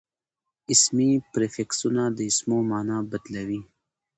اسمي 0.73 1.09
پریفکسونه 1.33 2.03
د 2.17 2.19
اسمو 2.31 2.57
مانا 2.69 2.97
بدلوي. 3.11 3.61